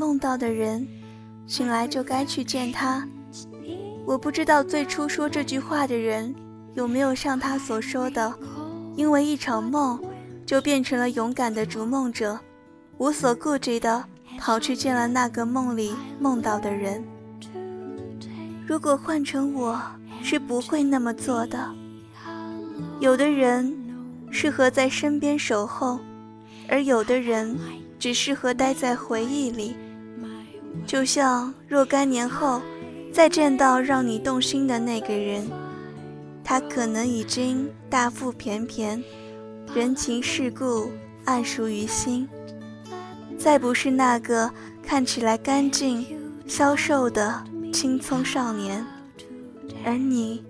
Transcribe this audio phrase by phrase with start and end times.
[0.00, 0.88] 梦到的人，
[1.46, 3.06] 醒来就该去见他。
[4.06, 6.34] 我不知道最初说这句话的人
[6.72, 8.32] 有没有像他所说的，
[8.96, 10.02] 因为一场梦
[10.46, 12.40] 就变成了勇敢的逐梦者，
[12.96, 14.02] 无所顾忌的
[14.38, 17.04] 跑去见了那个梦里梦到的人。
[18.66, 19.78] 如果换成我，
[20.22, 21.70] 是不会那么做的。
[23.00, 23.70] 有的人
[24.30, 26.00] 适合在身边守候，
[26.70, 27.54] 而有的人
[27.98, 29.76] 只适合待在回忆里。
[30.86, 32.60] 就像若干年后
[33.12, 35.46] 再见到让你动心的那个人，
[36.42, 39.02] 他可能已经大腹便便，
[39.74, 40.90] 人情世故
[41.24, 42.28] 暗熟于心，
[43.38, 44.50] 再不是那个
[44.82, 46.04] 看起来干净、
[46.46, 48.84] 消瘦的青葱少年，
[49.84, 50.44] 而你，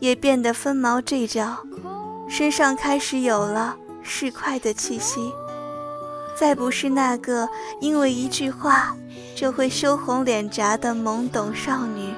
[0.00, 1.56] 也变得分毛这角，
[2.28, 5.32] 身上开始有了市侩的气息，
[6.38, 7.48] 再不是那个
[7.80, 8.96] 因为一句话
[9.34, 12.12] 就会羞红脸颊的懵懂少女，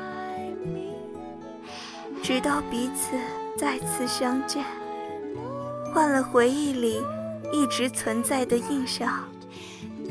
[2.23, 3.17] 直到彼此
[3.57, 4.63] 再次相见，
[5.93, 7.03] 换了回忆里
[7.51, 9.25] 一直存在的印象，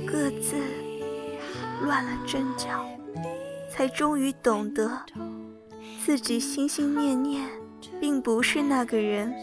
[0.08, 0.56] 各自
[1.84, 2.86] 乱了阵脚，
[3.72, 4.92] 才终于懂得，
[6.04, 7.48] 自己心心念念
[8.00, 9.34] 并不是那个人，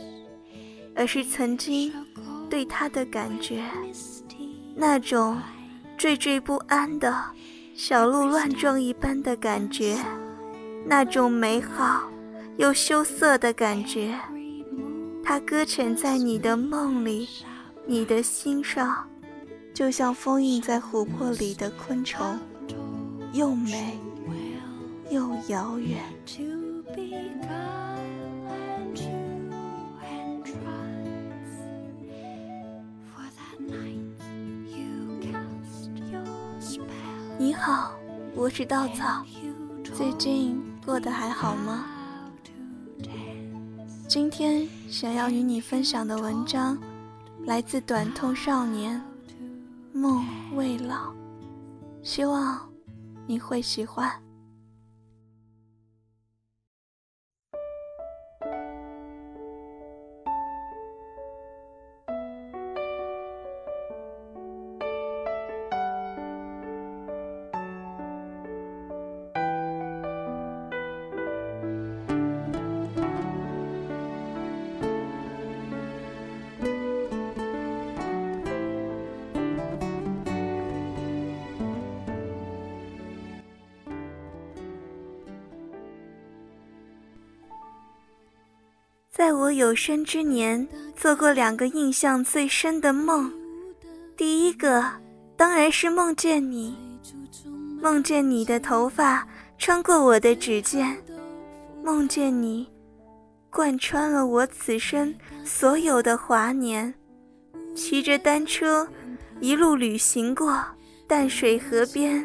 [0.96, 1.92] 而是曾经
[2.50, 3.62] 对他的感觉，
[4.78, 5.40] 那种
[5.98, 7.16] 惴惴不安的
[7.74, 9.96] 小鹿乱撞一般的感觉，
[10.84, 12.02] 那种美好
[12.58, 14.14] 又羞涩的感觉，
[15.24, 17.26] 它搁浅在你的梦里，
[17.86, 19.08] 你的心上，
[19.72, 22.38] 就像封印在琥珀里的昆虫，
[23.32, 23.98] 又美
[25.08, 25.98] 又遥远。
[37.58, 37.90] 好，
[38.34, 39.24] 我是稻草，
[39.82, 41.86] 最近过得还好吗？
[44.06, 46.78] 今天想要与你分享的文章，
[47.44, 49.02] 来自短痛少年，
[49.92, 50.24] 梦
[50.54, 51.12] 未老，
[52.02, 52.60] 希望
[53.26, 54.10] 你会喜欢。
[89.16, 93.32] 在我有生之年，做过两个印象最深的梦。
[94.14, 94.84] 第一个
[95.38, 96.76] 当然是梦见你，
[97.80, 100.94] 梦见你的头发穿过我的指尖，
[101.82, 102.68] 梦见你
[103.48, 105.14] 贯穿了我此生
[105.46, 106.92] 所有的华年。
[107.74, 108.86] 骑着单车，
[109.40, 110.62] 一路旅行过
[111.08, 112.22] 淡水河边、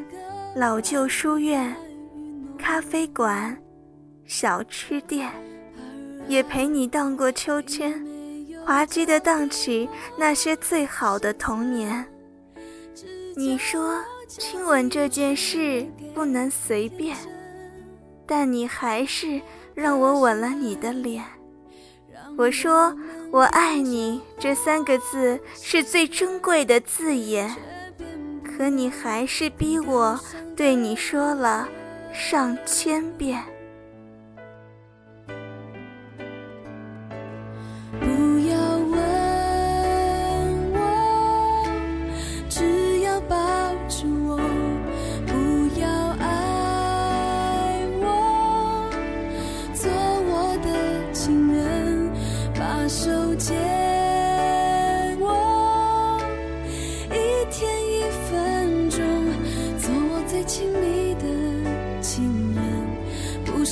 [0.57, 1.73] 老旧书院、
[2.57, 3.57] 咖啡馆、
[4.25, 5.31] 小吃店。
[6.27, 8.05] 也陪你荡过秋千，
[8.65, 12.05] 滑稽的荡起那些最好的童年。
[13.35, 17.15] 你说亲吻这件事不能随便，
[18.25, 19.41] 但你还是
[19.73, 21.23] 让我吻了你的脸。
[22.37, 22.95] 我说
[23.29, 27.53] 我爱你这三个字是最珍贵的字眼，
[28.43, 30.19] 可你还是逼我
[30.55, 31.67] 对你说了
[32.13, 33.43] 上千遍。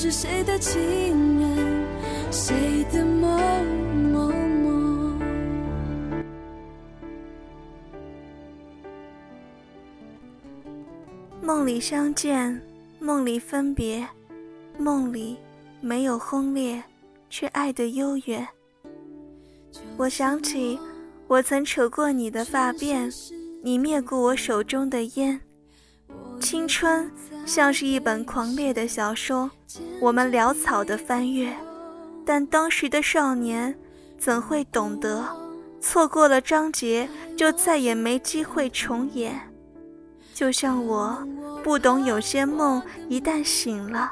[0.09, 1.85] 是谁的情人？
[2.31, 3.29] 谁的梦？
[11.43, 12.59] 梦里相见，
[12.97, 14.03] 梦里分别，
[14.79, 15.37] 梦里
[15.79, 16.83] 没有轰烈，
[17.29, 18.47] 却爱的悠远。
[19.95, 20.79] 我想起
[21.27, 23.15] 我曾扯过你的发辫，
[23.61, 25.39] 你灭过我手中的烟。
[26.39, 27.11] 青春
[27.45, 29.49] 像是一本狂烈的小说，
[29.99, 31.53] 我们潦草的翻阅，
[32.25, 33.75] 但当时的少年
[34.17, 35.25] 怎会懂得，
[35.81, 39.39] 错过了章节就再也没机会重演。
[40.33, 41.27] 就像我
[41.63, 44.11] 不懂，有些梦一旦醒了，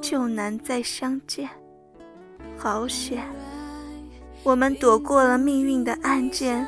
[0.00, 1.48] 就难再相见。
[2.56, 3.22] 好险，
[4.42, 6.66] 我们躲过了命运的暗箭，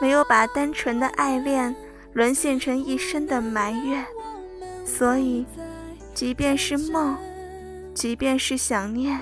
[0.00, 1.74] 没有把单纯的爱恋
[2.12, 4.06] 沦陷成一生的埋怨。
[4.96, 5.44] 所以，
[6.14, 7.18] 即便是梦，
[7.92, 9.20] 即便是想念，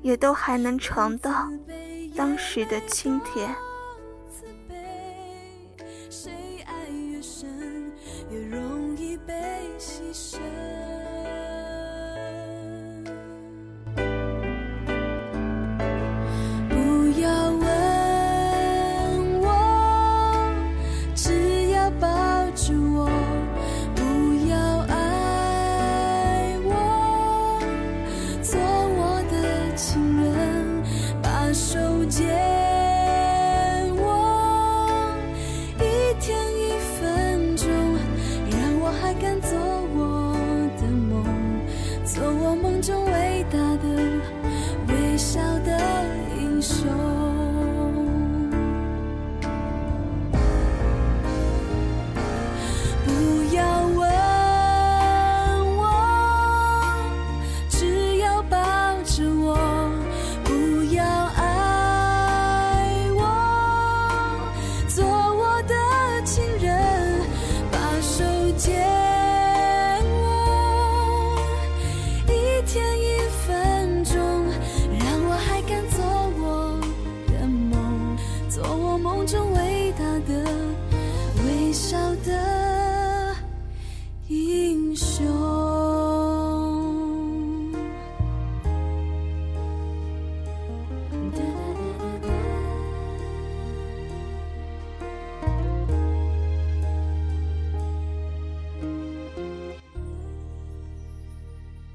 [0.00, 1.50] 也都还能尝到
[2.16, 3.54] 当时的清甜。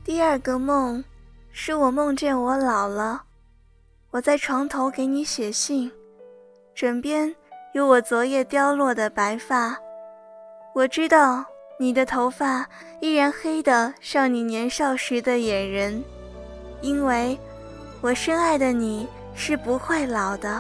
[0.09, 1.03] 第二个梦，
[1.51, 3.21] 是我梦见我老了，
[4.09, 5.91] 我在床头给你写信，
[6.73, 7.35] 枕边
[7.73, 9.77] 有我昨夜凋落的白发。
[10.73, 11.45] 我知道
[11.77, 12.67] 你的头发
[13.01, 16.03] 依然黑的像你年少时的眼人，
[16.81, 17.38] 因为
[18.01, 20.59] 我深爱的你是不会老的。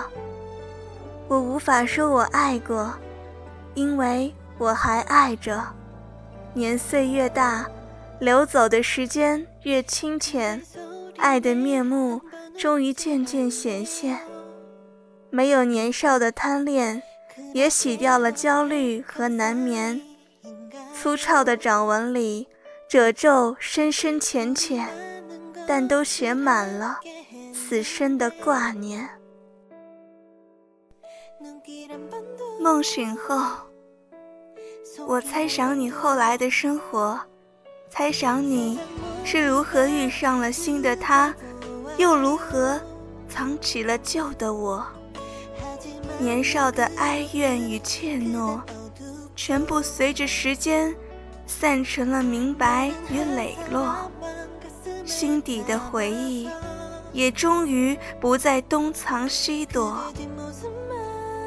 [1.27, 2.93] 我无法说我爱过，
[3.73, 5.59] 因为我还爱着。
[6.53, 7.65] 年岁越大。
[8.19, 10.61] 流走的时间越清浅，
[11.17, 12.21] 爱的面目
[12.57, 14.19] 终于渐渐显现。
[15.29, 17.01] 没有年少的贪恋，
[17.53, 20.01] 也洗掉了焦虑和难眠。
[20.93, 22.45] 粗糙的掌纹里，
[22.89, 24.85] 褶皱深深浅浅，
[25.65, 26.99] 但都写满了
[27.53, 29.09] 此生的挂念。
[32.59, 33.41] 梦醒后，
[35.07, 37.17] 我猜想你后来的生活。
[37.89, 38.79] 猜想你
[39.25, 41.33] 是如何遇上了新的他，
[41.97, 42.79] 又如何
[43.27, 44.85] 藏起了旧的我。
[46.17, 48.59] 年少的哀怨与怯懦，
[49.35, 50.95] 全部随着时间
[51.45, 53.95] 散成了明白与磊落。
[55.05, 56.47] 心底的回忆，
[57.11, 59.97] 也终于不再东藏西躲，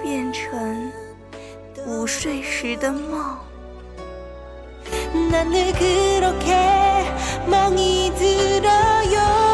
[0.03, 0.93] 变成
[1.87, 3.39] 午睡时的梦。
[5.15, 6.55] 나는 그렇게
[7.47, 9.52] 멍이 들어요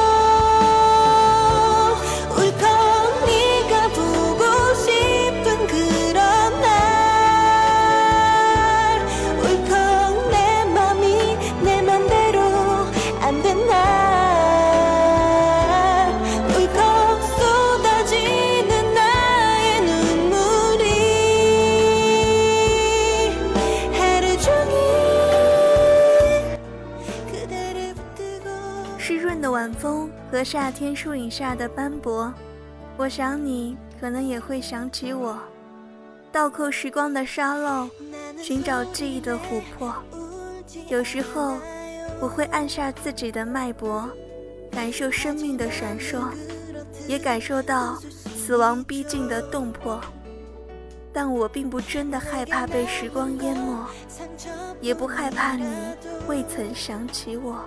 [30.39, 32.33] 和夏天树影下的斑驳，
[32.97, 35.37] 我想你可能也会想起我。
[36.31, 37.91] 倒扣时光的沙漏，
[38.41, 39.93] 寻找记忆的琥珀。
[40.87, 41.57] 有时候，
[42.21, 44.09] 我会按下自己的脉搏，
[44.71, 46.29] 感受生命的闪烁，
[47.09, 47.99] 也感受到
[48.37, 50.01] 死亡逼近的动魄。
[51.13, 53.85] 但我并不真的害怕被时光淹没，
[54.81, 55.67] 也不害怕你
[56.29, 57.59] 未曾想起我。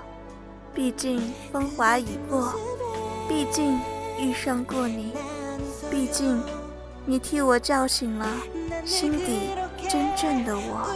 [0.74, 2.54] 毕竟风华已过，
[3.28, 3.78] 毕竟
[4.18, 5.12] 遇上过你，
[5.90, 6.42] 毕竟
[7.06, 8.25] 你替我叫醒了
[8.86, 9.50] 心底
[9.90, 10.88] 真正的我。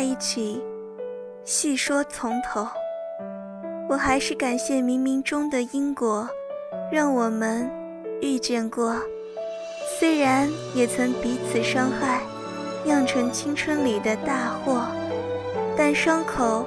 [0.00, 0.64] 在一起，
[1.44, 2.66] 细说从头，
[3.86, 6.26] 我还是感谢冥冥中的因果，
[6.90, 7.70] 让我们
[8.22, 8.96] 遇见过。
[9.98, 12.22] 虽然也曾彼此伤害，
[12.82, 14.86] 酿成青春里的大祸，
[15.76, 16.64] 但伤口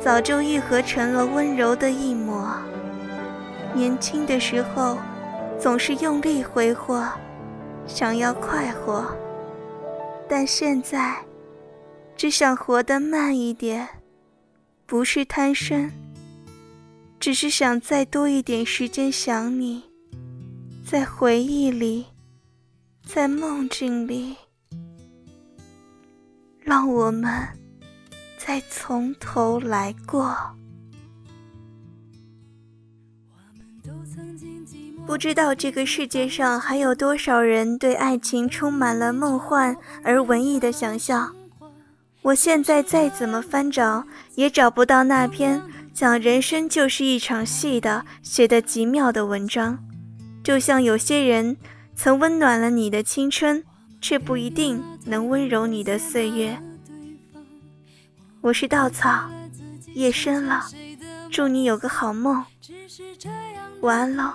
[0.00, 2.48] 早就愈合成了温柔的一抹。
[3.74, 4.96] 年轻的时候，
[5.58, 7.04] 总是用力挥霍，
[7.88, 9.04] 想要快活，
[10.28, 11.16] 但现在。
[12.18, 13.88] 只想活得慢一点，
[14.86, 15.88] 不是贪生，
[17.20, 19.84] 只是想再多一点时间想你，
[20.84, 22.06] 在回忆里，
[23.06, 24.34] 在梦境里，
[26.58, 27.30] 让我们
[28.36, 30.36] 再从头来过。
[35.06, 41.37] 不知道这个世界上还有多少人对爱情充满了梦幻而文艺的想象。
[42.28, 44.04] 我现在再怎么翻找，
[44.34, 45.62] 也找不到那篇
[45.94, 49.82] 讲人生就是一场戏的写得极妙的文章。
[50.44, 51.56] 就像有些人
[51.94, 53.64] 曾温暖了你的青春，
[54.02, 56.60] 却不一定能温柔你的岁月。
[58.42, 59.30] 我是稻草，
[59.94, 60.66] 夜深了，
[61.30, 62.44] 祝你有个好梦，
[63.80, 64.34] 晚安喽。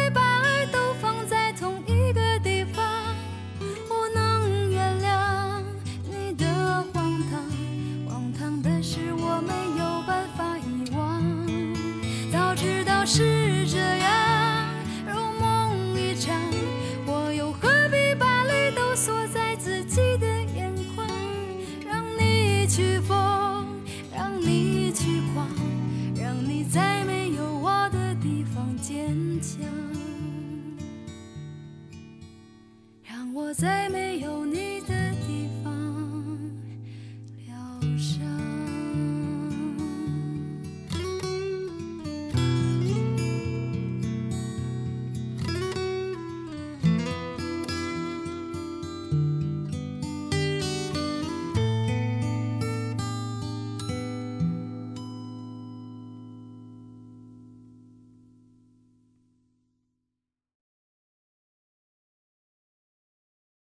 [34.31, 35.00] 有你的